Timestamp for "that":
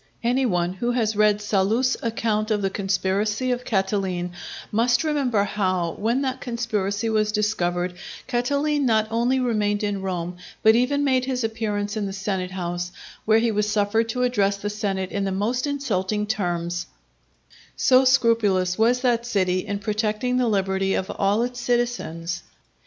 6.23-6.41, 19.01-19.23